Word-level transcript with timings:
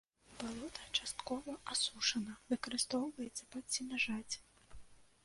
Балота 0.43 0.85
часткова 1.01 1.53
асушана, 1.75 2.33
выкарыстоўваецца 2.53 3.43
пад 3.53 3.63
сенажаць. 3.77 4.33